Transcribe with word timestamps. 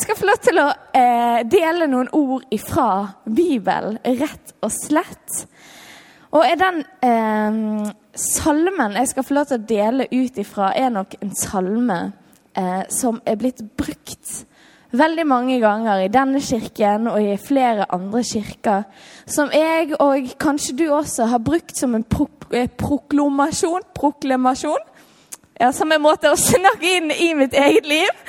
Jeg 0.00 0.06
skal 0.06 0.16
få 0.16 0.26
lov 0.30 0.38
til 0.40 0.58
å 0.62 0.68
eh, 0.96 1.40
dele 1.44 1.84
noen 1.92 2.06
ord 2.16 2.44
ifra 2.56 2.84
Bibelen, 3.28 3.98
rett 4.00 4.54
og 4.64 4.70
slett. 4.72 5.42
Og 6.32 6.40
er 6.40 6.56
den 6.56 6.78
eh, 7.04 7.90
salmen 8.16 8.96
jeg 8.96 9.10
skal 9.10 9.26
få 9.28 9.36
lov 9.36 9.50
til 9.50 9.60
å 9.60 9.66
dele 9.68 10.06
ut 10.08 10.40
ifra, 10.40 10.70
er 10.72 10.88
nok 10.94 11.18
en 11.20 11.34
salme 11.36 11.98
eh, 12.56 12.80
som 12.88 13.20
er 13.28 13.36
blitt 13.42 13.60
brukt 13.76 14.38
veldig 14.96 15.26
mange 15.28 15.60
ganger 15.60 16.06
i 16.06 16.08
denne 16.16 16.40
kirken 16.48 17.12
og 17.12 17.20
i 17.20 17.36
flere 17.36 17.84
andre 17.92 18.24
kirker. 18.24 18.88
Som 19.28 19.52
jeg, 19.52 19.92
og 20.00 20.32
kanskje 20.40 20.78
du 20.80 20.86
også, 20.88 21.28
har 21.28 21.44
brukt 21.44 21.76
som 21.76 21.92
en 21.98 22.08
pro 22.08 22.30
proklamasjon. 22.80 23.84
Proklamasjon. 23.94 24.88
Ja, 25.60 25.72
som 25.76 25.92
en 25.92 26.00
måte 26.00 26.30
å 26.32 26.36
snakke 26.40 26.88
inn 26.88 27.10
i 27.12 27.34
mitt 27.36 27.52
eget 27.52 27.84
liv. 27.84 28.20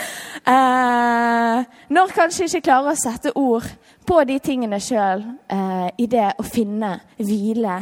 Eh, 0.52 1.60
når 1.96 2.10
kanskje 2.12 2.50
ikke 2.50 2.66
klarer 2.66 2.92
å 2.92 3.00
sette 3.00 3.32
ord 3.40 3.70
på 4.04 4.18
de 4.28 4.36
tingene 4.44 4.82
sjøl 4.84 5.22
eh, 5.48 5.86
i 5.96 6.08
det 6.12 6.26
å 6.36 6.44
finne 6.44 6.90
hvile 7.22 7.78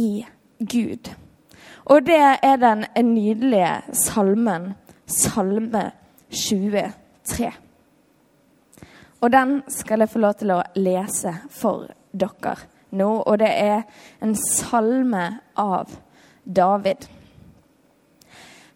i 0.00 0.22
Gud. 0.56 1.10
Og 1.92 2.06
det 2.06 2.16
er 2.48 2.56
den 2.62 2.86
nydelige 3.10 3.74
salmen, 4.06 4.70
Salme 5.04 5.82
23. 6.32 7.50
Og 9.20 9.34
den 9.34 9.52
skal 9.68 10.00
jeg 10.00 10.12
få 10.14 10.22
lov 10.24 10.38
til 10.40 10.54
å 10.54 10.62
lese 10.80 11.34
for 11.52 11.92
dere 12.08 12.56
nå. 12.96 13.10
Og 13.20 13.36
det 13.44 13.52
er 13.52 13.84
en 14.24 14.32
salme 14.32 15.26
av 15.60 15.92
David. 16.48 17.04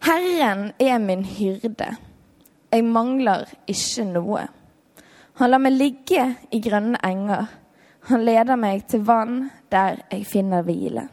Herren 0.05 0.71
er 0.79 0.97
min 0.97 1.25
hyrde. 1.25 1.95
Jeg 2.71 2.83
mangler 2.85 3.49
ikke 3.67 4.05
noe. 4.07 4.45
Han 5.39 5.51
lar 5.51 5.61
meg 5.63 5.75
ligge 5.75 6.25
i 6.51 6.59
grønne 6.63 6.99
enger. 7.03 7.47
Han 8.09 8.23
leder 8.25 8.59
meg 8.59 8.85
til 8.89 9.03
vann 9.07 9.49
der 9.71 10.01
jeg 10.11 10.27
finner 10.27 10.63
hvile. 10.67 11.07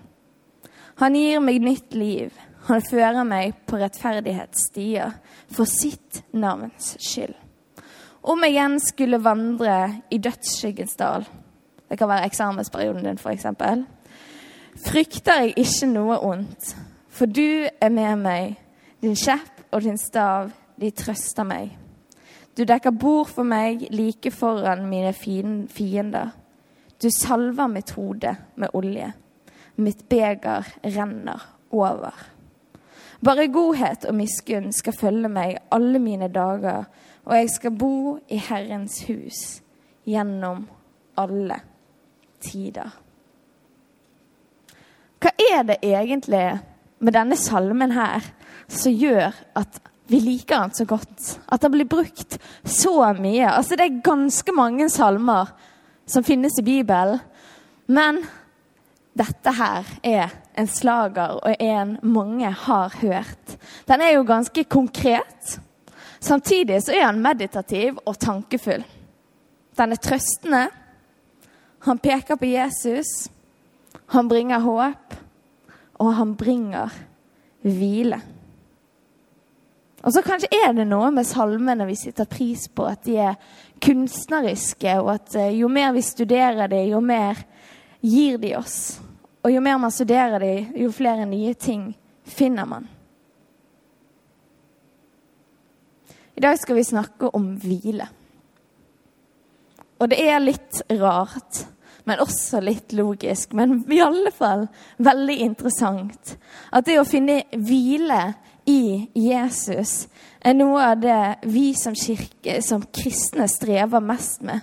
Han 1.00 1.16
gir 1.18 1.42
meg 1.44 1.60
nytt 1.64 1.94
liv. 1.94 2.30
Han 2.66 2.82
fører 2.82 3.22
meg 3.26 3.54
på 3.68 3.78
rettferdighetsstier 3.78 5.12
for 5.54 5.68
sitt 5.70 6.22
navns 6.34 6.96
skyld. 7.02 7.34
Om 8.26 8.42
jeg 8.42 8.56
igjen 8.56 8.80
skulle 8.82 9.22
vandre 9.22 9.74
i 10.10 10.18
dødsskyggens 10.18 10.96
dal 10.98 11.26
Det 11.86 11.94
kan 11.98 12.08
være 12.10 12.26
eksamensperioden 12.26 13.04
din, 13.04 13.18
f.eks. 13.18 13.46
Frykter 14.82 15.44
jeg 15.44 15.52
ikke 15.62 15.86
noe 15.86 16.16
ondt, 16.18 16.72
for 17.08 17.30
du 17.30 17.68
er 17.80 17.92
med 17.94 18.16
meg. 18.24 18.56
Din 19.02 19.16
kjepp 19.16 19.66
og 19.72 19.82
din 19.84 19.98
stav, 19.98 20.50
de 20.80 20.90
trøster 20.90 21.44
meg. 21.44 21.72
Du 22.56 22.64
dekker 22.64 22.94
bord 22.96 23.28
for 23.28 23.44
meg 23.44 23.84
like 23.92 24.30
foran 24.32 24.86
mine 24.88 25.12
fiender. 25.12 26.32
Du 27.02 27.10
salver 27.12 27.68
mitt 27.68 27.92
hode 27.96 28.32
med 28.56 28.72
olje. 28.72 29.10
Mitt 29.76 30.06
beger 30.08 30.64
renner 30.84 31.42
over. 31.70 32.14
Bare 33.24 33.48
godhet 33.52 34.04
og 34.08 34.16
miskunn 34.16 34.72
skal 34.72 34.96
følge 34.96 35.28
meg 35.28 35.58
alle 35.72 36.00
mine 36.00 36.28
dager, 36.32 36.84
og 37.24 37.36
jeg 37.36 37.50
skal 37.50 37.76
bo 37.76 38.18
i 38.28 38.38
Herrens 38.40 39.02
hus 39.08 39.40
gjennom 40.06 40.66
alle 41.18 41.58
tider. 42.40 42.92
Hva 45.20 45.32
er 45.40 45.62
det 45.66 45.78
egentlig 45.82 46.44
med 46.98 47.16
denne 47.16 47.36
salmen 47.36 47.92
her 47.96 48.24
som 48.68 48.92
gjør 48.92 49.34
at 49.58 49.80
vi 50.06 50.20
liker 50.22 50.62
den 50.62 50.74
så 50.74 50.86
godt? 50.88 51.36
At 51.50 51.62
den 51.62 51.74
blir 51.74 51.88
brukt 51.90 52.38
så 52.62 53.12
mye? 53.18 53.48
Altså, 53.50 53.76
det 53.76 53.86
er 53.86 54.02
ganske 54.06 54.54
mange 54.54 54.88
salmer 54.92 55.50
som 56.06 56.24
finnes 56.24 56.58
i 56.60 56.66
Bibelen, 56.66 57.18
men 57.86 58.20
dette 59.16 59.52
her 59.58 59.86
er 60.04 60.34
en 60.58 60.68
slager 60.68 61.38
og 61.40 61.62
en 61.62 61.96
mange 62.02 62.50
har 62.50 62.94
hørt. 63.00 63.56
Den 63.88 64.02
er 64.04 64.16
jo 64.16 64.26
ganske 64.28 64.64
konkret. 64.64 65.56
Samtidig 66.20 66.82
så 66.84 66.94
er 66.94 67.06
han 67.08 67.22
meditativ 67.22 67.98
og 68.04 68.18
tankefull. 68.20 68.84
Den 69.76 69.92
er 69.92 70.00
trøstende. 70.00 70.66
Han 71.86 71.98
peker 71.98 72.36
på 72.36 72.48
Jesus. 72.50 73.28
Han 74.12 74.28
bringer 74.28 74.62
håp, 74.62 75.14
og 76.02 76.14
han 76.18 76.34
bringer 76.38 76.94
hvile. 77.64 78.20
Og 80.06 80.12
så 80.14 80.22
kanskje 80.22 80.52
er 80.54 80.74
det 80.76 80.86
noe 80.86 81.08
med 81.10 81.26
salmene 81.26 81.86
vi 81.88 81.96
sitter 81.98 82.28
pris 82.30 82.68
på, 82.70 82.84
at 82.86 83.02
de 83.08 83.16
er 83.18 83.38
kunstneriske, 83.82 84.92
og 85.02 85.16
at 85.16 85.34
eh, 85.40 85.56
jo 85.58 85.70
mer 85.72 85.90
vi 85.96 86.04
studerer 86.04 86.70
dem, 86.70 86.92
jo 86.92 87.00
mer 87.02 87.40
gir 88.04 88.38
de 88.38 88.52
oss. 88.58 89.00
Og 89.42 89.50
jo 89.50 89.62
mer 89.62 89.80
man 89.82 89.94
studerer 89.94 90.42
dem, 90.42 90.70
jo 90.78 90.92
flere 90.94 91.26
nye 91.26 91.54
ting 91.58 91.88
finner 92.26 92.68
man. 92.70 92.86
I 96.36 96.44
dag 96.44 96.58
skal 96.60 96.76
vi 96.76 96.84
snakke 96.84 97.30
om 97.34 97.54
hvile. 97.62 98.06
Og 99.96 100.10
det 100.12 100.18
er 100.20 100.42
litt 100.42 100.82
rart, 101.00 101.62
men 102.06 102.22
også 102.22 102.60
litt 102.62 102.94
logisk, 102.94 103.52
men 103.58 103.80
i 103.90 104.00
alle 104.02 104.30
fall 104.34 104.66
veldig 105.02 105.36
interessant, 105.42 106.36
at 106.70 106.86
det 106.86 107.00
å 107.00 107.06
finne 107.08 107.42
hvile 107.50 108.20
i 108.66 109.08
Jesus 109.18 110.06
er 110.40 110.54
noe 110.54 110.84
av 110.92 111.00
det 111.02 111.20
vi 111.50 111.72
som 111.78 111.94
kirke, 111.98 112.60
som 112.62 112.84
kristne, 112.94 113.48
strever 113.50 114.02
mest 114.02 114.46
med. 114.46 114.62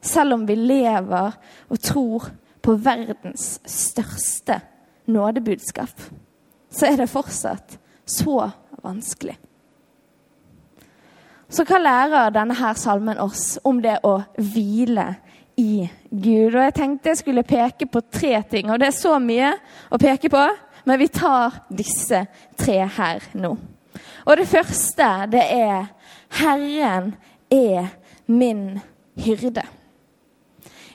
Selv 0.00 0.38
om 0.38 0.46
vi 0.48 0.56
lever 0.56 1.36
og 1.68 1.82
tror 1.84 2.30
på 2.64 2.76
verdens 2.80 3.58
største 3.68 4.60
nådebudskap, 5.08 6.08
så 6.70 6.88
er 6.88 7.00
det 7.00 7.10
fortsatt 7.12 7.78
så 8.08 8.40
vanskelig. 8.84 9.36
Så 11.48 11.64
hva 11.64 11.80
lærer 11.80 12.32
denne 12.32 12.56
her 12.58 12.76
salmen 12.76 13.20
oss 13.20 13.56
om 13.64 13.80
det 13.80 13.96
å 14.04 14.18
hvile 14.36 15.14
i 15.58 15.88
Gud? 16.10 16.54
Og 16.54 16.62
Jeg 16.62 16.74
tenkte 16.74 17.12
jeg 17.12 17.20
skulle 17.22 17.42
peke 17.46 17.86
på 17.90 18.02
tre 18.12 18.42
ting, 18.50 18.70
og 18.70 18.78
det 18.78 18.90
er 18.90 18.96
så 18.96 19.18
mye 19.22 19.52
å 19.90 19.98
peke 20.00 20.30
på, 20.30 20.44
men 20.86 21.00
vi 21.00 21.08
tar 21.12 21.64
disse 21.68 22.22
tre 22.56 22.78
her 22.98 23.26
nå. 23.34 23.56
Og 24.24 24.36
det 24.38 24.46
første, 24.48 25.08
det 25.32 25.42
er 25.42 25.90
Herren 26.38 27.14
er 27.50 27.90
min 28.26 28.78
hyrde. 29.18 29.64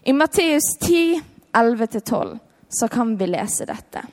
I 0.03 0.13
Matteus 0.13 0.75
10, 0.81 1.22
11-12 1.53 2.38
så 2.69 2.88
kan 2.88 3.16
vi 3.18 3.28
lese 3.30 3.66
dette. 3.69 4.03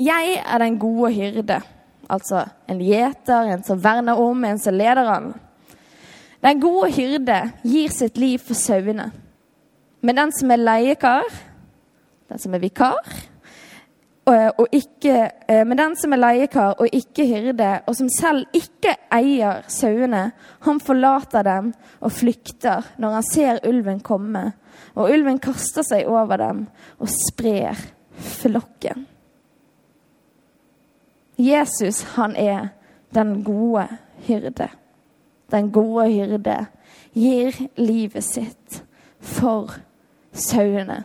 Jeg 0.00 0.40
er 0.40 0.62
den 0.62 0.78
gode 0.80 1.12
hyrde. 1.12 1.60
Altså 2.10 2.44
en 2.68 2.80
gjeter, 2.82 3.52
en 3.52 3.64
som 3.64 3.80
verner 3.82 4.18
om, 4.18 4.44
en 4.44 4.58
som 4.58 4.74
leder 4.74 5.10
an. 5.12 5.32
Den 6.40 6.60
gode 6.62 6.90
hyrde 6.96 7.42
gir 7.62 7.92
sitt 7.92 8.18
liv 8.18 8.40
for 8.42 8.58
sauene. 8.58 9.10
Men 10.00 10.16
den 10.16 10.32
som 10.32 10.50
er 10.50 10.62
leiekar, 10.62 11.28
den 12.28 12.38
som 12.38 12.54
er 12.54 12.62
vikar, 12.62 13.00
og 14.30 14.66
ikke, 14.72 15.30
eh, 15.48 15.64
men 15.66 15.78
den 15.78 15.96
som 15.96 16.12
er 16.12 16.20
leiekar 16.20 16.76
og 16.78 16.88
ikke 16.92 17.26
hyrde, 17.26 17.70
og 17.86 17.96
som 17.96 18.08
selv 18.12 18.46
ikke 18.54 18.94
eier 19.12 19.64
sauene, 19.68 20.30
han 20.60 20.80
forlater 20.80 21.42
dem 21.42 21.72
og 22.00 22.12
flykter 22.12 22.86
når 22.98 23.16
han 23.18 23.28
ser 23.32 23.62
ulven 23.68 24.00
komme. 24.00 24.52
Og 24.94 25.10
ulven 25.10 25.40
kaster 25.42 25.82
seg 25.86 26.08
over 26.08 26.36
dem 26.36 26.66
og 26.98 27.10
sprer 27.10 27.78
flokken. 28.20 29.06
Jesus, 31.40 32.02
han 32.16 32.36
er 32.36 32.68
den 33.14 33.40
gode 33.44 33.86
hyrde. 34.28 34.68
Den 35.50 35.70
gode 35.72 36.10
hyrde 36.12 36.58
gir 37.16 37.56
livet 37.80 38.24
sitt 38.24 38.82
for 39.20 39.72
sauene. 40.32 41.02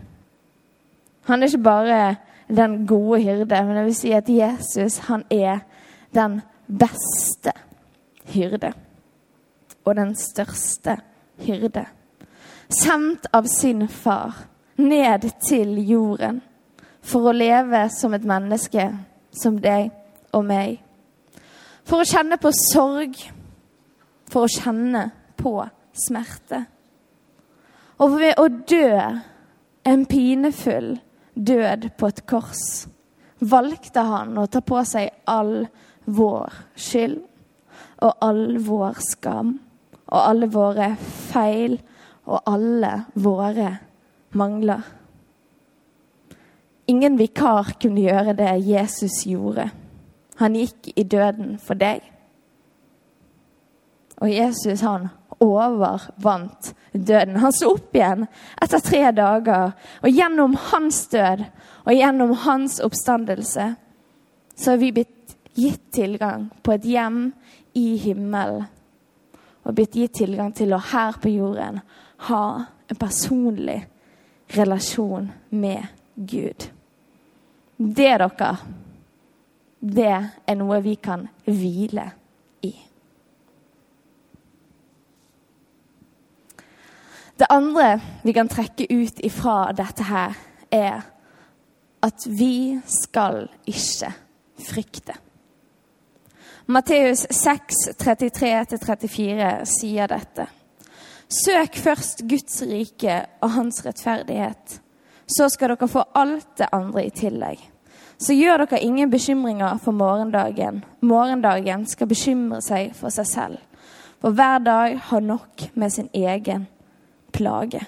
Han 1.26 1.42
er 1.42 1.48
ikke 1.48 1.64
bare 1.64 2.16
den 2.48 2.88
gode 2.88 3.22
hyrde, 3.24 3.64
men 3.66 3.78
jeg 3.78 3.86
vil 3.86 3.96
si 3.96 4.12
at 4.12 4.30
Jesus 4.30 4.98
han 5.08 5.24
er 5.32 5.60
den 6.14 6.42
beste 6.68 7.54
hyrde. 8.34 8.74
Og 9.86 9.96
den 9.96 10.16
største 10.16 10.98
hyrde. 11.38 11.86
Sendt 12.70 13.28
av 13.34 13.46
sin 13.46 13.88
far 13.88 14.46
ned 14.78 15.30
til 15.46 15.78
jorden 15.90 16.42
for 17.06 17.30
å 17.30 17.36
leve 17.36 17.86
som 17.94 18.14
et 18.18 18.26
menneske 18.26 18.88
som 19.36 19.60
deg 19.62 19.92
og 20.34 20.46
meg. 20.48 20.80
For 21.86 22.02
å 22.02 22.08
kjenne 22.08 22.40
på 22.42 22.50
sorg, 22.58 23.18
for 24.32 24.48
å 24.48 24.52
kjenne 24.52 25.10
på 25.38 25.60
smerte. 25.96 26.64
Og 28.04 28.18
ved 28.20 28.36
å 28.42 28.48
dø 28.68 28.90
en 29.88 30.06
pinefull 30.10 30.96
død 31.36 31.90
på 32.00 32.10
et 32.12 32.22
kors 32.28 32.66
valgte 33.40 34.04
han 34.04 34.36
å 34.40 34.48
ta 34.52 34.62
på 34.66 34.82
seg 34.88 35.12
all 35.30 35.68
vår 36.06 36.54
skyld 36.80 37.22
og 38.06 38.26
all 38.26 38.58
vår 38.64 39.00
skam 39.04 39.56
og 40.06 40.20
alle 40.20 40.50
våre 40.52 40.90
feil 41.32 41.78
og 42.26 42.42
alle 42.50 42.92
våre 43.22 43.70
mangler. 44.36 44.84
Ingen 46.88 47.18
vikar 47.18 47.76
kunne 47.82 48.04
gjøre 48.04 48.36
det 48.38 48.52
Jesus 48.68 49.24
gjorde. 49.26 49.70
Han 50.38 50.58
gikk 50.60 50.92
i 50.96 51.04
døden 51.04 51.56
for 51.64 51.80
deg. 51.80 52.04
Og 54.22 54.30
Jesus, 54.32 54.84
han 54.86 55.10
overvant 55.46 56.74
døden. 56.92 57.40
Han 57.42 57.54
sto 57.54 57.74
opp 57.76 57.96
igjen 57.96 58.28
etter 58.62 58.84
tre 58.84 59.02
dager. 59.16 59.74
Og 60.04 60.10
gjennom 60.10 60.56
hans 60.72 61.02
død 61.12 61.46
og 61.86 61.94
gjennom 61.94 62.36
hans 62.46 62.80
oppstandelse 62.84 63.74
så 64.56 64.72
har 64.72 64.80
vi 64.80 64.94
blitt 64.96 65.36
gitt 65.56 65.92
tilgang 65.96 66.50
på 66.64 66.76
et 66.76 66.88
hjem 66.88 67.20
i 67.76 67.96
himmelen. 68.00 68.66
Og 69.66 69.74
blitt 69.74 69.96
gitt 69.98 70.14
tilgang 70.22 70.54
til 70.56 70.76
å 70.76 70.82
her 70.92 71.18
på 71.22 71.32
jorden 71.34 71.82
ha 72.30 72.46
en 72.88 73.00
personlig 73.02 73.80
relasjon 74.56 75.32
med 75.50 75.88
Gud. 76.16 76.68
Det, 77.78 78.12
dere, 78.18 78.52
det 79.80 80.12
er 80.46 80.56
noe 80.60 80.80
vi 80.86 80.96
kan 80.96 81.26
hvile 81.50 82.06
i. 82.64 82.72
Det 87.36 87.48
andre 87.50 88.00
vi 88.24 88.34
kan 88.34 88.48
trekke 88.48 88.88
ut 88.90 89.20
ifra 89.20 89.72
dette 89.76 90.04
her, 90.08 90.36
er 90.72 91.04
at 92.06 92.28
vi 92.28 92.80
skal 92.88 93.48
ikke 93.68 94.12
frykte. 94.70 95.16
Matteus 96.66 97.26
6, 97.30 97.76
33-34 98.00 99.50
sier 99.70 100.10
dette. 100.10 100.48
Søk 101.30 101.78
først 101.78 102.24
Guds 102.30 102.62
rike 102.66 103.20
og 103.44 103.52
hans 103.58 103.82
rettferdighet. 103.86 104.80
Så 105.28 105.50
skal 105.50 105.74
dere 105.74 105.90
få 105.90 106.06
alt 106.16 106.58
det 106.58 106.70
andre 106.72 107.06
i 107.06 107.14
tillegg. 107.14 107.60
Så 108.18 108.34
gjør 108.34 108.64
dere 108.64 108.80
ingen 108.80 109.12
bekymringer 109.12 109.78
for 109.84 109.92
morgendagen. 109.92 110.84
Morgendagen 111.02 111.84
skal 111.90 112.08
bekymre 112.08 112.62
seg 112.64 112.94
for 112.96 113.14
seg 113.14 113.28
selv. 113.28 113.60
For 114.22 114.32
hver 114.32 114.64
dag 114.64 114.98
har 115.10 115.22
nok 115.22 115.68
med 115.74 115.92
sin 115.92 116.10
egen 116.14 116.68
plage. 117.36 117.84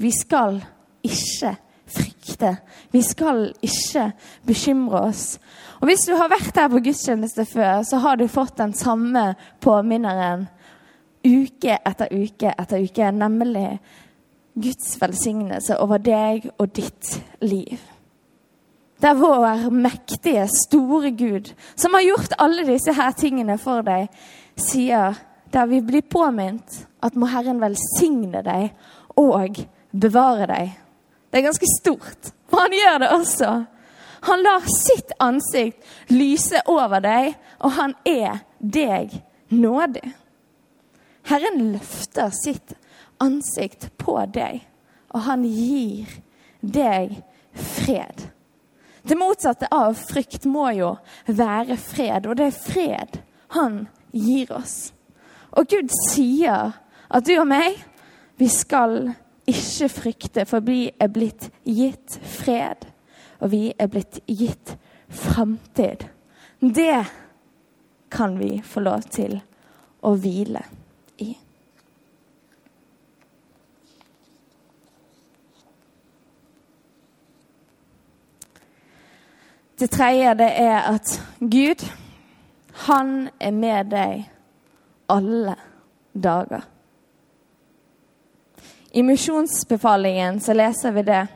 Vi 0.00 0.12
skal 0.14 0.62
ikke 1.04 1.56
frykte. 1.90 2.54
Vi 2.92 3.02
skal 3.02 3.50
ikke 3.62 4.10
bekymre 4.46 5.02
oss. 5.10 5.38
Og 5.80 5.88
Hvis 5.88 6.06
du 6.08 6.14
har 6.16 6.30
vært 6.30 6.56
her 6.56 6.68
på 6.68 6.82
gudstjeneste 6.84 7.44
før, 7.44 7.82
så 7.82 8.00
har 8.00 8.16
du 8.16 8.28
fått 8.28 8.58
den 8.58 8.72
samme 8.76 9.34
påminneren 9.60 10.46
uke 11.24 11.76
etter 11.84 12.12
uke 12.12 12.52
etter 12.56 12.84
uke, 12.84 13.10
nemlig 13.12 13.78
Guds 14.60 14.96
velsignelse 15.00 15.76
over 15.80 16.00
deg 16.02 16.50
og 16.58 16.70
ditt 16.76 17.16
liv. 17.44 17.80
Det 19.00 19.08
er 19.08 19.16
vår 19.16 19.70
mektige, 19.72 20.44
store 20.66 21.10
Gud, 21.16 21.52
som 21.76 21.94
har 21.96 22.04
gjort 22.04 22.36
alle 22.38 22.66
disse 22.68 22.92
her 22.92 23.14
tingene 23.16 23.56
for 23.60 23.84
deg, 23.84 24.10
sier 24.60 25.16
der 25.52 25.66
vi 25.66 25.80
blir 25.82 26.02
påminnet 26.02 26.84
at 27.02 27.16
må 27.18 27.28
Herren 27.30 27.60
velsigne 27.62 28.42
deg 28.46 28.70
og 29.18 29.60
bevare 29.90 30.46
deg. 30.50 30.72
Det 31.30 31.40
er 31.40 31.46
ganske 31.46 31.70
stort, 31.78 32.32
for 32.50 32.64
han 32.64 32.74
gjør 32.74 32.98
det 33.02 33.10
også. 33.14 33.50
Han 34.28 34.42
lar 34.44 34.66
sitt 34.68 35.12
ansikt 35.22 36.12
lyse 36.12 36.60
over 36.68 37.00
deg, 37.04 37.34
og 37.64 37.76
han 37.78 37.94
er 38.04 38.42
deg 38.58 39.14
nådig. 39.48 40.04
Herren 41.30 41.72
løfter 41.72 42.32
sitt 42.34 42.74
ansikt 43.22 43.90
på 44.00 44.18
deg, 44.34 44.60
og 45.14 45.24
han 45.28 45.46
gir 45.46 46.10
deg 46.60 47.16
fred. 47.54 48.28
Det 49.02 49.16
motsatte 49.16 49.68
av 49.72 49.96
frykt 49.96 50.44
må 50.44 50.68
jo 50.76 50.94
være 51.26 51.78
fred, 51.80 52.28
og 52.28 52.36
det 52.36 52.50
er 52.50 52.58
fred 52.58 53.20
han 53.56 53.84
gir 54.12 54.52
oss. 54.52 54.90
Og 55.50 55.66
Gud 55.70 55.90
sier 56.10 56.76
at 57.10 57.26
du 57.26 57.34
og 57.40 57.48
meg, 57.50 57.78
vi 58.38 58.48
skal 58.48 59.10
ikke 59.50 59.88
frykte, 59.90 60.46
for 60.46 60.62
vi 60.64 60.84
er 61.00 61.10
blitt 61.12 61.50
gitt 61.66 62.18
fred. 62.22 62.86
Og 63.40 63.50
vi 63.52 63.64
er 63.78 63.90
blitt 63.90 64.20
gitt 64.28 64.76
framtid. 65.08 66.06
Det 66.60 67.04
kan 68.10 68.38
vi 68.38 68.60
få 68.64 68.80
lov 68.84 69.06
til 69.10 69.38
å 70.04 70.14
hvile 70.16 70.62
i. 71.18 71.30
Det 79.80 79.88
tredje 79.88 80.34
det 80.36 80.50
er 80.60 80.90
at 80.92 81.14
Gud, 81.40 81.86
han 82.84 83.30
er 83.40 83.54
med 83.56 83.88
deg 83.94 84.26
alle 85.10 85.56
dager. 86.12 86.62
I 88.90 89.02
misjonsbefalingen 89.02 90.40
så 90.40 90.54
leser 90.54 90.92
vi 90.92 91.02
det. 91.02 91.26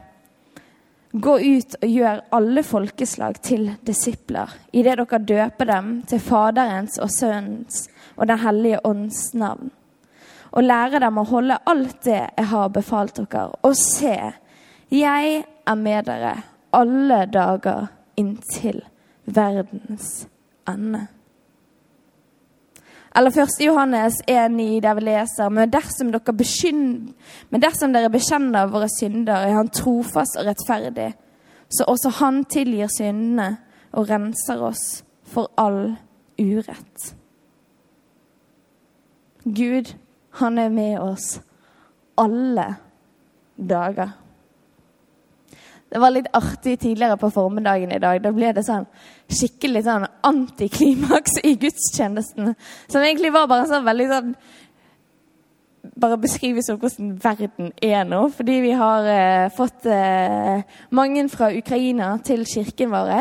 Gå 1.13 1.35
ut 1.41 1.77
og 1.79 1.89
gjør 1.89 2.23
alle 2.35 2.63
folkeslag 2.67 3.37
til 3.47 3.69
disipler, 3.87 4.51
idet 4.75 4.97
dere 4.99 5.21
døper 5.23 5.71
dem 5.71 5.93
til 6.11 6.23
Faderens 6.23 6.99
og 6.99 7.13
Sønnens 7.15 7.85
og 8.17 8.27
Den 8.27 8.43
hellige 8.43 8.81
ånds 8.87 9.29
navn. 9.35 9.71
Og 10.51 10.67
lære 10.67 11.03
dem 11.03 11.19
å 11.19 11.27
holde 11.31 11.61
alt 11.71 12.01
det 12.07 12.23
jeg 12.23 12.49
har 12.51 12.75
befalt 12.75 13.23
dere. 13.23 13.55
Og 13.63 13.79
se, 13.79 14.17
jeg 14.91 15.39
er 15.67 15.79
med 15.79 16.11
dere 16.11 16.35
alle 16.75 17.25
dager 17.31 17.87
inntil 18.19 18.83
verdens 19.25 20.27
ende. 20.69 21.07
Eller 23.17 23.31
1. 23.31 23.61
Johannes 23.61 24.15
1,9, 24.27 24.81
der 24.81 24.95
vi 24.95 25.01
leser 25.01 25.51
men 25.51 25.71
dersom, 25.71 26.11
men 27.51 27.63
dersom 27.63 27.93
dere 27.95 28.11
bekjenner 28.11 28.67
våre 28.73 28.89
synder, 28.91 29.47
er 29.47 29.55
Han 29.55 29.69
trofast 29.69 30.37
og 30.37 30.49
rettferdig, 30.49 31.13
så 31.71 31.85
også 31.87 32.11
Han 32.21 32.45
tilgir 32.45 32.91
syndene 32.91 33.57
og 33.93 34.11
renser 34.11 34.63
oss 34.63 35.05
for 35.31 35.51
all 35.57 35.95
urett. 36.39 37.15
Gud, 39.45 39.95
han 40.41 40.59
er 40.59 40.69
med 40.69 40.99
oss 40.99 41.41
alle 42.19 42.75
dager. 43.57 44.24
Det 45.93 46.01
var 46.03 46.11
litt 46.11 46.31
artig 46.35 46.79
tidligere 46.81 47.17
på 47.21 47.31
formiddagen 47.31 47.93
i 47.95 48.01
dag. 48.03 48.21
Da 48.23 48.33
ble 48.35 48.51
det 48.57 48.65
sånn 48.67 48.87
skikkelig 49.31 49.85
sånn 49.87 50.07
antiklimaks 50.27 51.39
i 51.45 51.55
gudstjenesten. 51.61 52.55
Som 52.91 53.05
egentlig 53.05 53.33
var 53.35 53.49
bare 53.51 53.69
sånn 53.71 53.87
veldig 53.89 54.11
sånn 54.13 54.37
Bare 56.01 56.17
beskrives 56.17 56.65
som 56.67 56.79
hvordan 56.81 57.11
verden 57.21 57.69
er 57.85 58.07
nå. 58.09 58.23
Fordi 58.33 58.55
vi 58.65 58.71
har 58.75 59.05
eh, 59.07 59.51
fått 59.53 59.85
eh, 59.87 60.65
mange 60.97 61.27
fra 61.29 61.51
Ukraina 61.53 62.15
til 62.25 62.47
kirken 62.49 62.91
vår. 62.91 63.13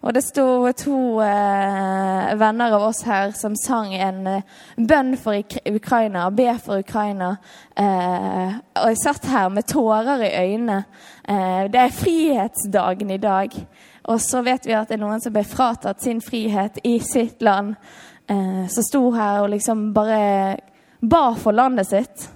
Og 0.00 0.14
det 0.16 0.22
sto 0.24 0.44
to 0.72 0.98
eh, 1.20 2.30
venner 2.40 2.72
av 2.72 2.86
oss 2.86 3.02
her 3.04 3.34
som 3.36 3.52
sang 3.58 3.92
en 3.92 4.22
eh, 4.30 4.46
bønn 4.76 5.12
for 5.20 5.36
Ukraina, 5.68 6.30
be 6.32 6.54
for 6.56 6.80
Ukraina. 6.80 7.34
Eh, 7.76 8.54
og 8.80 8.86
jeg 8.88 9.00
satt 9.02 9.28
her 9.28 9.50
med 9.52 9.68
tårer 9.68 10.24
i 10.24 10.32
øynene. 10.40 10.78
Eh, 11.28 11.68
det 11.68 11.82
er 11.82 11.92
frihetsdagen 11.92 13.12
i 13.12 13.20
dag. 13.20 13.52
Og 14.08 14.24
så 14.24 14.40
vet 14.46 14.64
vi 14.64 14.72
at 14.78 14.88
det 14.88 14.96
er 14.96 15.04
noen 15.04 15.20
som 15.20 15.36
ble 15.36 15.44
fratatt 15.44 16.00
sin 16.00 16.24
frihet 16.24 16.80
i 16.88 16.96
sitt 17.04 17.44
land. 17.44 17.76
Eh, 18.24 18.64
som 18.72 18.88
sto 18.88 19.04
her 19.12 19.44
og 19.44 19.52
liksom 19.52 19.90
bare 19.92 20.56
ba 21.00 21.26
for 21.36 21.52
landet 21.52 21.92
sitt. 21.92 22.30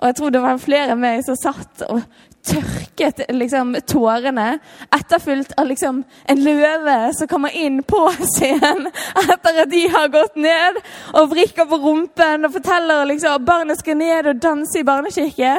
Og 0.00 0.08
jeg 0.08 0.16
tror 0.16 0.32
det 0.32 0.40
var 0.40 0.60
flere 0.60 0.94
av 0.94 1.00
meg 1.00 1.20
som 1.26 1.36
satt 1.36 1.82
og 1.90 2.00
tørket 2.46 3.20
liksom, 3.36 3.74
tårene, 3.84 4.58
etterfulgt 4.96 5.52
av 5.60 5.66
liksom, 5.68 5.98
en 6.24 6.40
løve 6.40 6.94
som 7.18 7.28
kommer 7.28 7.52
inn 7.56 7.82
på 7.84 8.00
scenen 8.22 8.88
etter 9.26 9.60
at 9.64 9.70
de 9.70 9.82
har 9.92 10.08
gått 10.12 10.38
ned, 10.40 10.78
og 11.12 11.28
vrikker 11.34 11.68
på 11.68 11.80
rumpen 11.82 12.48
og 12.48 12.54
forteller 12.54 13.04
liksom, 13.10 13.36
at 13.36 13.44
barnet 13.44 13.82
skal 13.82 13.98
ned 14.00 14.30
og 14.32 14.40
danse 14.40 14.80
i 14.80 14.86
barnekirke. 14.88 15.52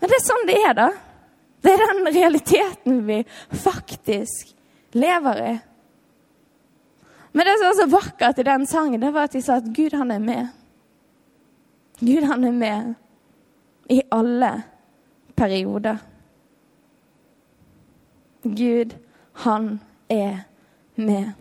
Men 0.00 0.10
det 0.10 0.18
er 0.18 0.26
sånn 0.26 0.48
det 0.50 0.58
er, 0.58 0.74
da. 0.80 0.88
Det 1.64 1.72
er 1.72 1.86
den 1.86 2.10
realiteten 2.12 2.98
vi 3.06 3.20
faktisk 3.62 4.50
lever 4.98 5.40
i. 5.52 5.54
Men 7.34 7.46
det 7.46 7.54
som 7.60 7.70
var 7.70 7.78
så 7.78 7.88
vakkert 7.94 8.42
i 8.42 8.48
den 8.50 8.66
sangen, 8.70 9.00
det 9.02 9.14
var 9.14 9.30
at 9.30 9.38
de 9.38 9.40
sa 9.42 9.62
at 9.62 9.70
Gud, 9.74 9.94
han 9.94 10.10
er 10.14 10.20
med. 10.22 10.52
Gud, 12.02 12.26
han 12.26 12.44
er 12.46 12.58
med 12.58 12.92
i 13.88 14.02
alle 14.10 14.62
perioder. 15.36 15.96
Gud, 18.42 18.94
han 19.32 19.80
er 20.08 20.44
med. 20.94 21.32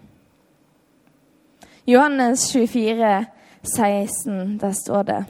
Johannes 1.85 2.51
24, 2.51 3.25
16, 3.63 4.57
der 4.57 4.71
står 4.71 5.03
det 5.03 5.25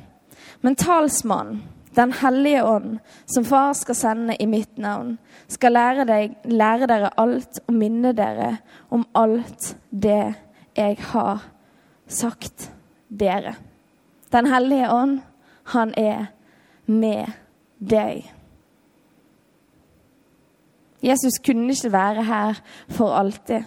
Men 0.61 0.75
talsmannen 0.75 1.63
den 1.95 2.13
hellige 2.13 2.63
ånd, 2.65 2.99
som 3.25 3.45
far 3.45 3.73
skal 3.73 3.95
sende 3.95 4.35
i 4.41 4.45
mitt 4.49 4.77
navn, 4.81 5.17
skal 5.47 5.75
lære, 5.75 6.05
deg, 6.09 6.31
lære 6.49 6.87
dere 6.89 7.11
alt 7.21 7.59
og 7.67 7.75
minne 7.77 8.15
dere 8.17 8.55
om 8.89 9.05
alt 9.15 9.75
det 9.89 10.33
jeg 10.77 10.97
har 11.11 11.43
sagt 12.07 12.71
dere. 13.09 13.53
Den 14.33 14.49
hellige 14.49 14.89
ånd, 14.89 15.19
han 15.69 15.93
er 15.97 16.17
med 16.17 16.42
deg. 17.01 18.29
Jesus 21.03 21.39
kunne 21.43 21.73
ikke 21.73 21.91
være 21.91 22.23
her 22.23 22.61
for 22.89 23.15
alltid. 23.15 23.63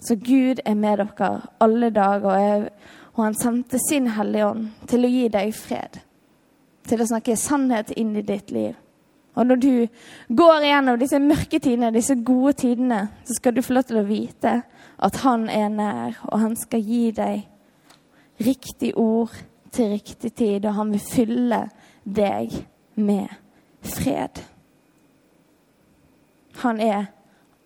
Så 0.00 0.16
Gud 0.16 0.62
er 0.64 0.74
med 0.74 0.98
dere 0.98 1.40
alle 1.60 1.90
dager, 1.90 2.68
og 3.14 3.24
han 3.24 3.34
sendte 3.34 3.78
sin 3.88 4.08
Hellige 4.08 4.46
Ånd 4.46 4.66
til 4.88 5.04
å 5.04 5.12
gi 5.12 5.28
deg 5.32 5.54
fred 5.56 6.00
til 6.86 7.02
å 7.02 7.08
snakke 7.08 7.36
sannhet 7.38 7.90
inn 7.98 8.14
i 8.16 8.24
ditt 8.26 8.52
liv. 8.54 8.74
Og 9.36 9.46
når 9.46 9.58
du 9.60 9.72
går 10.38 10.64
igjennom 10.64 10.98
disse 11.00 11.18
mørke 11.20 11.58
tidene, 11.60 11.92
disse 11.92 12.14
gode 12.24 12.54
tidene, 12.62 13.00
så 13.26 13.36
skal 13.36 13.56
du 13.56 13.62
få 13.64 13.76
lov 13.76 13.88
til 13.88 14.00
å 14.00 14.06
vite 14.08 14.54
at 14.96 15.18
han 15.24 15.48
er 15.52 15.68
nær, 15.68 16.16
og 16.30 16.40
han 16.40 16.54
skal 16.56 16.80
gi 16.80 17.10
deg 17.16 18.46
riktig 18.46 18.94
ord 18.96 19.34
til 19.76 19.92
riktig 19.92 20.32
tid, 20.34 20.64
og 20.64 20.74
han 20.78 20.92
vil 20.94 21.02
fylle 21.04 21.60
deg 22.04 22.54
med 22.96 23.28
fred. 23.84 24.40
Han 26.62 26.80
er 26.80 27.10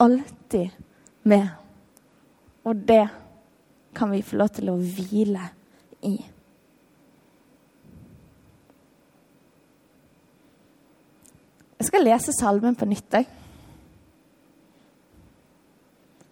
alltid 0.02 0.74
med, 1.22 1.48
og 2.64 2.84
det 2.88 3.06
kan 3.94 4.10
vi 4.10 4.22
få 4.22 4.40
lov 4.40 4.50
til 4.56 4.72
å 4.72 4.78
hvile 4.78 5.50
i. 6.06 6.16
Jeg 11.80 11.88
skal 11.88 12.04
lese 12.04 12.32
salmen 12.36 12.76
på 12.76 12.88
nytt. 12.88 13.14
Jeg. 13.14 13.28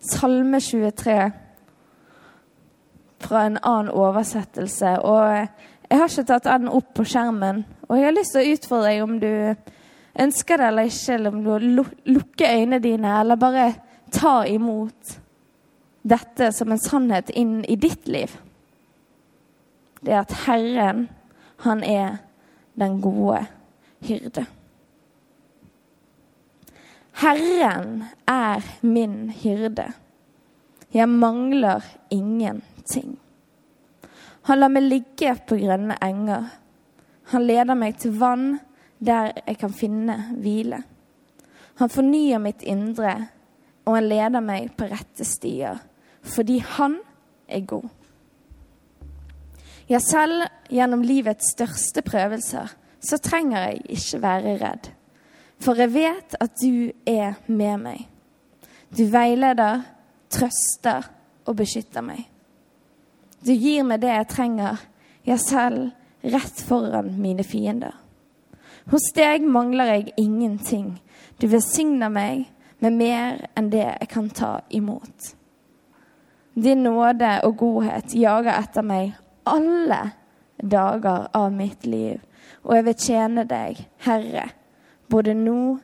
Salme 0.09 0.61
23 0.61 1.48
fra 3.29 3.45
en 3.47 3.59
annen 3.63 3.93
oversettelse. 3.93 4.95
Og 5.05 5.25
jeg 5.89 6.01
har 6.01 6.09
ikke 6.09 6.27
tatt 6.29 6.49
den 6.49 6.71
opp 6.73 6.95
på 6.97 7.07
skjermen. 7.09 7.65
Og 7.89 7.99
jeg 7.99 8.09
har 8.09 8.17
lyst 8.17 8.35
til 8.37 8.45
å 8.45 8.57
utfordre 8.57 8.89
deg 8.91 9.05
om 9.05 9.19
du 9.23 9.33
ønsker 10.19 10.59
det 10.59 10.69
eller 10.69 10.91
ikke, 10.91 11.15
eller 11.15 11.35
om 11.35 11.45
du 11.45 11.95
lukker 12.17 12.59
øynene 12.59 12.83
dine, 12.83 13.15
eller 13.21 13.41
bare 13.41 13.67
ta 14.13 14.41
imot 14.49 15.19
dette 16.09 16.51
som 16.57 16.73
en 16.73 16.81
sannhet 16.81 17.31
inn 17.37 17.61
i 17.69 17.77
ditt 17.77 18.09
liv. 18.09 18.33
Det 20.01 20.15
er 20.15 20.23
at 20.23 20.35
Herren, 20.47 21.09
han 21.65 21.83
er 21.83 22.21
den 22.79 23.01
gode 23.03 23.43
hyrde. 24.07 24.47
Herren 27.19 28.05
er 28.31 28.63
min 28.87 29.33
hyrde. 29.35 29.89
Jeg 30.95 31.09
mangler 31.09 31.83
ingenting. 32.11 32.78
Han 34.49 34.61
lar 34.61 34.73
meg 34.73 34.87
ligge 34.87 35.35
på 35.49 35.59
grønne 35.61 35.99
enger. 36.05 36.47
Han 37.33 37.45
leder 37.45 37.77
meg 37.77 37.99
til 38.01 38.15
vann 38.17 38.55
der 38.99 39.35
jeg 39.45 39.59
kan 39.61 39.75
finne 39.75 40.17
hvile. 40.41 40.81
Han 41.79 41.93
fornyer 41.93 42.41
mitt 42.43 42.65
indre, 42.67 43.13
og 43.87 43.95
han 43.95 44.09
leder 44.09 44.43
meg 44.43 44.73
på 44.77 44.89
rette 44.91 45.25
stier, 45.25 45.79
fordi 46.23 46.59
han 46.77 46.99
er 47.47 47.67
god. 47.69 47.87
Ja, 49.89 50.01
selv 50.03 50.49
gjennom 50.69 51.05
livets 51.07 51.53
største 51.55 52.03
prøvelser 52.05 52.75
så 53.01 53.19
trenger 53.23 53.69
jeg 53.69 53.85
ikke 53.95 54.23
være 54.23 54.57
redd. 54.61 54.91
For 55.63 55.79
jeg 55.79 55.95
vet 55.95 56.35
at 56.41 56.59
du 56.61 56.91
er 57.07 57.39
med 57.47 57.79
meg. 57.83 58.03
Du 58.93 59.07
veileder, 59.11 59.85
trøster 60.31 61.09
og 61.47 61.57
beskytter 61.57 62.05
meg. 62.05 62.27
Du 63.45 63.53
gir 63.53 63.85
meg 63.87 64.03
det 64.03 64.13
jeg 64.13 64.29
trenger, 64.33 64.85
ja, 65.25 65.37
selv 65.37 65.91
rett 66.23 66.61
foran 66.67 67.15
mine 67.21 67.45
fiender. 67.47 67.95
Hos 68.91 69.11
deg 69.15 69.45
mangler 69.45 69.93
jeg 69.93 70.15
ingenting. 70.17 70.95
Du 71.41 71.47
velsigner 71.47 72.11
meg 72.11 72.47
med 72.81 72.97
mer 72.97 73.43
enn 73.59 73.71
det 73.71 73.85
jeg 73.85 74.09
kan 74.11 74.31
ta 74.31 74.53
imot. 74.75 75.35
Din 76.59 76.83
nåde 76.83 77.37
og 77.47 77.59
godhet 77.61 78.15
jager 78.19 78.57
etter 78.57 78.87
meg 78.87 79.13
alle 79.47 80.01
dager 80.59 81.29
av 81.37 81.53
mitt 81.55 81.87
liv, 81.87 82.19
og 82.65 82.75
jeg 82.75 82.87
vil 82.89 82.97
tjene 82.99 83.45
deg, 83.47 83.85
Herre, 84.03 84.49
både 85.09 85.37
nå 85.39 85.79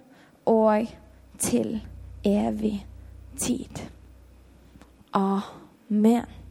og 0.50 0.88
til 1.38 1.76
evig 2.26 2.80
tid. 3.38 3.84
Amen. 5.14 6.43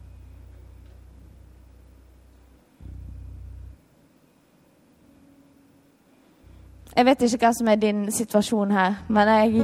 Jeg 6.94 7.06
vet 7.08 7.22
ikke 7.26 7.40
hva 7.42 7.50
som 7.56 7.68
er 7.72 7.78
din 7.82 8.04
situasjon 8.14 8.70
her, 8.70 9.00
men 9.10 9.30
jeg 9.32 9.62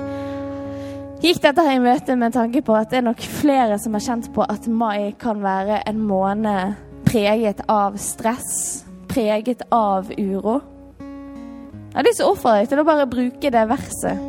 gikk 1.23 1.43
dette 1.45 1.63
her 1.63 1.77
i 1.77 1.83
møte 1.85 2.17
med 2.19 2.35
tanke 2.35 2.63
på 2.67 2.75
at 2.75 2.91
det 2.91 2.99
er 2.99 3.07
nok 3.07 3.23
flere 3.23 3.77
som 3.79 3.95
har 3.95 4.03
kjent 4.03 4.27
på 4.35 4.43
at 4.43 4.67
mai 4.67 5.13
kan 5.21 5.39
være 5.45 5.85
en 5.87 6.01
måned 6.09 6.75
preget 7.07 7.63
av 7.71 8.01
stress, 8.03 8.83
preget 9.13 9.63
av 9.71 10.11
uro. 10.19 10.57
Jeg 10.99 12.01
har 12.01 12.09
lyst 12.09 12.19
til 12.19 12.27
å 12.27 12.35
oppfordre 12.35 12.65
deg 12.65 12.73
til 12.73 12.83
å 12.83 12.87
bare 12.91 13.07
bruke 13.15 13.55
det 13.55 13.65
verset. 13.77 14.27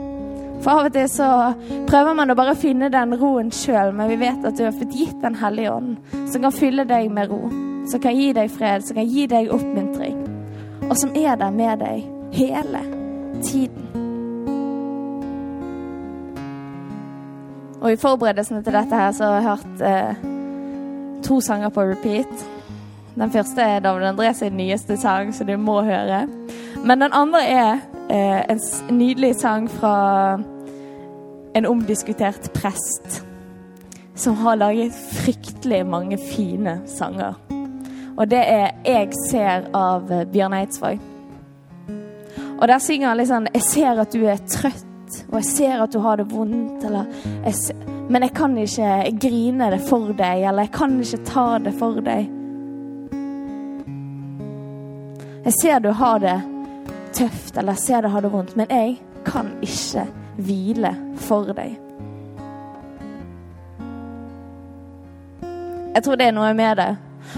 For 0.61 0.75
av 0.75 0.91
og 0.91 0.93
til 0.93 1.09
så 1.09 1.33
prøver 1.89 2.13
man 2.21 2.29
å 2.29 2.37
bare 2.37 2.53
finne 2.53 2.93
den 2.93 3.17
roen 3.17 3.49
sjøl, 3.49 3.95
men 3.97 4.13
vi 4.13 4.21
vet 4.21 4.45
at 4.45 4.61
du 4.61 4.65
har 4.67 4.77
fått 4.77 4.93
gitt 4.93 5.17
Den 5.25 5.41
hellige 5.41 5.73
ånd, 5.73 5.97
som 6.29 6.45
kan 6.45 6.53
fylle 6.53 6.85
deg 6.85 7.09
med 7.09 7.33
ro, 7.33 7.47
som 7.89 8.01
kan 8.01 8.13
gi 8.13 8.29
deg 8.37 8.53
fred, 8.53 8.85
som 8.85 9.01
kan 9.01 9.09
gi 9.09 9.25
deg 9.29 9.49
oppmuntring, 9.49 10.21
og 10.85 10.97
som 11.01 11.17
er 11.17 11.33
der 11.41 11.49
med 11.49 11.81
deg 11.81 12.10
hele 12.31 12.79
tiden. 13.43 13.87
Og 17.81 17.91
i 17.91 17.97
forberedelsene 17.97 18.63
til 18.63 18.73
dette 18.73 18.95
her 18.95 19.11
så 19.11 19.25
har 19.25 19.33
jeg 19.33 19.49
hørt 19.49 19.81
eh, 19.81 20.15
to 21.23 21.39
sanger 21.41 21.69
på 21.69 21.81
repeat. 21.81 22.45
Den 23.15 23.31
første 23.31 23.61
er 23.61 23.79
David 23.79 24.05
André 24.07 24.33
sin 24.33 24.57
nyeste 24.57 24.97
sang, 24.97 25.35
så 25.35 25.43
du 25.43 25.57
må 25.57 25.81
høre. 25.81 26.27
Men 26.85 27.01
den 27.01 27.13
andre 27.13 27.45
er 27.47 27.71
eh, 28.09 28.41
en 28.49 28.59
nydelig 28.97 29.35
sang 29.35 29.69
fra 29.71 30.39
en 31.55 31.65
omdiskutert 31.65 32.51
prest 32.53 33.25
som 34.15 34.35
har 34.35 34.55
laget 34.55 34.93
fryktelig 34.93 35.85
mange 35.85 36.17
fine 36.35 36.81
sanger. 36.85 37.33
Og 38.17 38.31
det 38.31 38.43
er 38.47 38.69
'Jeg 38.85 39.09
ser' 39.29 39.69
av 39.73 40.25
Bjørn 40.31 40.53
Eidsvåg. 40.53 41.10
Og 42.61 42.67
der 42.67 42.77
synger 42.77 43.09
han 43.09 43.25
sånn 43.25 43.47
'Jeg 43.53 43.63
ser 43.63 43.99
at 43.99 44.13
du 44.13 44.25
er 44.25 44.37
trøtt, 44.37 45.25
og 45.31 45.41
jeg 45.41 45.45
ser 45.45 45.81
at 45.81 45.93
du 45.93 45.99
har 45.99 46.17
det 46.17 46.29
vondt', 46.29 46.85
eller 46.85 47.05
jeg 47.45 47.53
ser, 47.53 47.75
'Men 48.09 48.21
jeg 48.21 48.33
kan 48.33 48.57
ikke 48.57 49.19
grine 49.19 49.71
det 49.71 49.81
for 49.81 50.13
deg', 50.13 50.47
eller 50.47 50.63
'Jeg 50.63 50.71
kan 50.71 50.99
ikke 50.99 51.25
ta 51.25 51.57
det 51.57 51.73
for 51.73 51.93
deg'. 52.01 52.29
Jeg 55.43 55.53
ser 55.61 55.79
du 55.79 55.91
har 55.91 56.19
det 56.19 56.41
tøft 57.13 57.57
eller 57.57 57.73
jeg 57.73 57.79
ser 57.79 58.01
du 58.01 58.07
har 58.07 58.21
det 58.21 58.31
vondt, 58.31 58.57
men 58.57 58.67
jeg 58.69 59.01
kan 59.25 59.47
ikke 59.61 60.05
hvile 60.37 60.95
for 61.15 61.53
deg. 61.53 61.77
Jeg 65.95 66.03
tror 66.03 66.15
det 66.15 66.27
er 66.27 66.31
noe 66.31 66.53
med 66.53 66.77
det. 66.77 66.97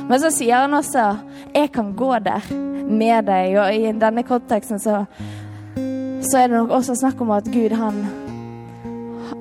Men 0.10 0.20
så 0.20 0.30
sier 0.32 0.56
han 0.56 0.74
også 0.74 1.18
'jeg 1.56 1.72
kan 1.72 1.96
gå 1.96 2.20
der 2.20 2.73
med 2.88 3.26
deg'. 3.28 3.60
Og 3.60 3.76
i 3.76 3.92
denne 3.92 4.24
konteksten 4.24 4.80
så, 4.80 5.06
så 6.22 6.38
er 6.38 6.48
det 6.48 6.58
nok 6.58 6.70
også 6.70 6.96
snakk 6.96 7.22
om 7.22 7.32
at 7.32 7.50
Gud, 7.54 7.76
han, 7.78 8.06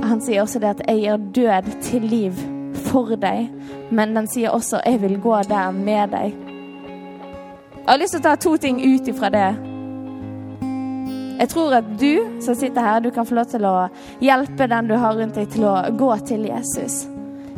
han 0.03 0.21
sier 0.21 0.43
også 0.43 0.59
det 0.59 0.69
at 0.69 0.83
'jeg 0.89 1.01
gir 1.01 1.17
død 1.17 1.83
til 1.83 2.03
liv 2.03 2.33
for 2.75 3.17
deg', 3.17 3.51
men 3.91 4.17
den 4.17 4.27
sier 4.27 4.51
også 4.51 4.81
'jeg 4.87 5.03
vil 5.03 5.21
gå 5.21 5.43
der 5.49 5.71
med 5.71 6.09
deg'. 6.09 6.33
Jeg 7.83 7.91
har 7.91 7.99
lyst 7.99 8.13
til 8.15 8.21
å 8.21 8.23
ta 8.23 8.35
to 8.37 8.57
ting 8.57 8.77
ut 8.79 9.09
ifra 9.09 9.29
det. 9.29 9.73
Jeg 11.39 11.49
tror 11.49 11.73
at 11.75 11.85
du 12.01 12.41
som 12.41 12.55
sitter 12.55 12.81
her, 12.81 13.01
du 13.01 13.11
kan 13.11 13.27
få 13.27 13.35
lov 13.35 13.49
til 13.51 13.65
å 13.67 13.89
hjelpe 14.21 14.69
den 14.71 14.87
du 14.87 14.95
har 14.95 15.17
rundt 15.19 15.35
deg, 15.35 15.49
til 15.51 15.65
å 15.67 15.75
gå 15.99 16.17
til 16.29 16.47
Jesus. 16.47 17.09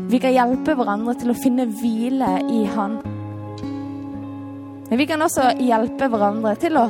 Vi 0.09 0.19
kan 0.19 0.33
hjelpe 0.33 0.75
hverandre 0.79 1.15
til 1.21 1.35
å 1.35 1.37
finne 1.37 1.67
hvile 1.69 2.39
i 2.49 2.65
Han. 2.75 3.14
Men 4.95 4.99
vi 4.99 5.07
kan 5.11 5.23
også 5.25 5.49
hjelpe 5.59 6.07
hverandre 6.07 6.53
til 6.63 6.77
å 6.79 6.85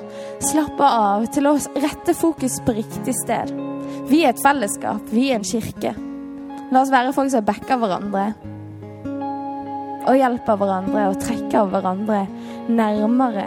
slappe 0.44 0.84
av, 0.84 1.22
til 1.32 1.46
å 1.48 1.54
rette 1.56 2.12
fokus 2.12 2.58
på 2.60 2.74
riktig 2.76 3.14
sted. 3.16 3.48
Vi 4.10 4.18
er 4.26 4.34
et 4.34 4.42
fellesskap, 4.44 5.06
vi 5.08 5.30
er 5.30 5.38
en 5.38 5.46
kirke. 5.48 5.94
La 6.68 6.82
oss 6.82 6.92
være 6.92 7.14
folk 7.16 7.32
som 7.32 7.46
backer 7.48 7.80
hverandre. 7.80 8.26
Og 10.04 10.20
hjelper 10.20 10.60
hverandre 10.60 11.06
og 11.14 11.16
trekker 11.24 11.72
hverandre 11.72 12.20
nærmere 12.68 13.46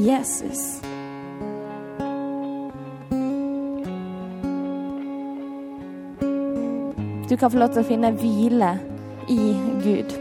Jesus. 0.00 0.64
Du 7.28 7.36
kan 7.36 7.52
få 7.52 7.60
lov 7.60 7.76
til 7.76 7.84
å 7.84 7.90
finne 7.92 8.16
hvile 8.16 8.78
i 9.28 9.52
Gud. 9.84 10.20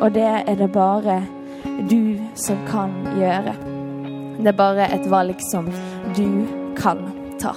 Og 0.00 0.14
det 0.16 0.30
er 0.46 0.62
det 0.64 0.72
bare 0.72 1.26
du 1.90 2.16
som 2.34 2.60
kan 2.68 2.92
gjøre. 3.16 3.54
Det 4.36 4.50
er 4.52 4.58
bare 4.58 4.88
et 4.94 5.10
valg 5.10 5.40
som 5.50 5.68
du 6.16 6.46
kan 6.76 7.00
ta. 7.40 7.54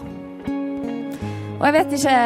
Og 1.60 1.66
jeg 1.68 1.76
vet 1.76 1.96
ikke 1.98 2.20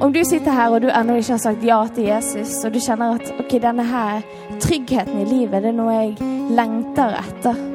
om 0.00 0.12
du 0.12 0.20
sitter 0.24 0.56
her 0.56 0.72
og 0.72 0.80
du 0.80 0.88
ennå 0.88 1.18
ikke 1.20 1.34
har 1.36 1.42
sagt 1.42 1.64
ja 1.64 1.80
til 1.94 2.08
Jesus, 2.08 2.54
og 2.64 2.72
du 2.74 2.80
kjenner 2.80 3.18
at 3.18 3.32
ok, 3.36 3.58
denne 3.60 3.84
her 3.84 4.22
tryggheten 4.60 5.20
i 5.20 5.28
livet, 5.28 5.60
det 5.60 5.74
er 5.74 5.76
noe 5.76 5.98
jeg 5.98 6.30
lengter 6.56 7.18
etter 7.20 7.69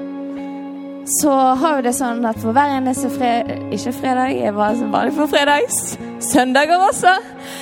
så 1.06 1.32
har 1.32 1.78
jo 1.78 1.86
det 1.86 1.94
sånn 1.94 2.26
at 2.26 2.40
for 2.42 2.56
hver 2.56 2.72
eneste 2.80 3.12
fredag 3.14 3.74
Ikke 3.76 3.92
fredag, 3.94 4.32
jeg 4.34 4.54
var 4.56 4.78
vanlig 4.90 5.14
for 5.14 5.30
fredags. 5.30 5.98
Søndager 6.26 6.82
også. 6.82 7.12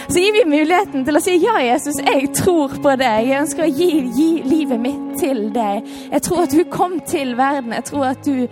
Så 0.08 0.22
gir 0.22 0.32
vi 0.36 0.44
muligheten 0.48 1.04
til 1.04 1.18
å 1.20 1.22
si 1.24 1.34
ja, 1.42 1.58
Jesus, 1.66 2.00
jeg 2.00 2.30
tror 2.38 2.72
på 2.84 2.94
deg. 3.00 3.28
Jeg 3.28 3.42
ønsker 3.42 3.66
å 3.66 3.68
gi, 3.68 3.90
gi 4.16 4.30
livet 4.48 4.80
mitt 4.80 5.18
til 5.20 5.50
deg. 5.56 5.84
Jeg 6.14 6.24
tror 6.24 6.46
at 6.46 6.56
du 6.56 6.64
kom 6.72 6.96
til 7.10 7.34
verden. 7.40 7.76
Jeg 7.76 7.88
tror 7.90 8.06
at 8.14 8.24
du 8.24 8.46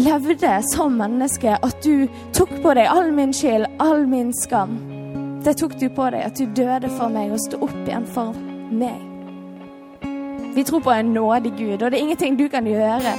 levde 0.00 0.56
som 0.72 0.98
menneske. 0.98 1.54
At 1.62 1.86
du 1.86 2.08
tok 2.34 2.56
på 2.64 2.74
deg 2.78 2.90
all 2.90 3.12
min 3.14 3.34
skyld, 3.36 3.68
all 3.82 4.08
min 4.10 4.32
skam. 4.42 4.74
Det 5.46 5.54
tok 5.60 5.78
du 5.78 5.86
på 5.94 6.08
deg. 6.10 6.26
At 6.32 6.40
du 6.40 6.50
døde 6.50 6.90
for 6.96 7.12
meg 7.14 7.30
og 7.30 7.44
sto 7.46 7.62
opp 7.62 7.78
igjen 7.84 8.08
for 8.10 8.34
meg. 8.74 8.98
Vi 10.52 10.66
tror 10.66 10.82
på 10.84 10.90
en 10.92 11.14
nådig 11.14 11.54
Gud, 11.56 11.78
og 11.78 11.86
det 11.86 11.94
er 11.94 12.02
ingenting 12.02 12.34
du 12.40 12.48
kan 12.50 12.66
gjøre 12.66 13.14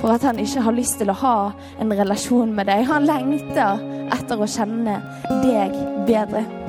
for 0.00 0.14
at 0.14 0.24
han 0.26 0.40
ikke 0.42 0.64
har 0.64 0.76
lyst 0.76 0.98
til 1.00 1.12
å 1.12 1.18
ha 1.22 1.36
en 1.82 1.92
relasjon 1.94 2.54
med 2.56 2.70
deg. 2.70 2.86
Han 2.88 3.06
lengter 3.08 3.82
etter 4.12 4.40
å 4.40 4.48
kjenne 4.48 4.98
deg 5.44 5.78
bedre. 6.08 6.61